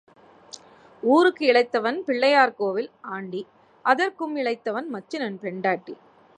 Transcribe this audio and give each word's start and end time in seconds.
ஊருக்கு 1.03 1.43
இளைத்தவன் 1.45 1.99
பிள்ளையார் 2.05 2.55
கோவில் 2.55 2.89
ஆண்டி 3.01 3.41
அதற்கும் 3.85 4.35
இளைத்தவன் 4.35 4.89
மச்சினன் 4.93 5.39
பெண்டாட்டி. 5.39 5.95